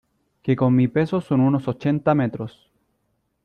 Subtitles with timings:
[0.41, 2.71] que con mi peso son unos ochenta metros.